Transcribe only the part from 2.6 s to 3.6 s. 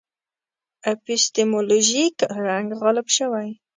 غالب شوی.